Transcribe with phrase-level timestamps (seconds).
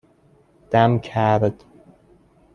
[0.71, 1.63] دم کرد